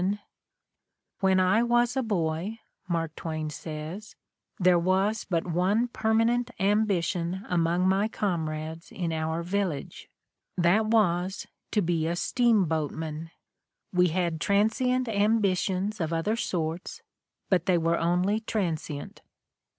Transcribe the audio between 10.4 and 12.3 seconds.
That was, to be a